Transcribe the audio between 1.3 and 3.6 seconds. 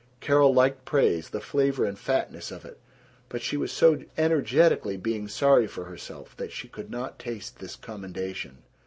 flavor and fatness of it, but she